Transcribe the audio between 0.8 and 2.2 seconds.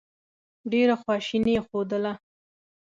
خواشیني یې ښودله.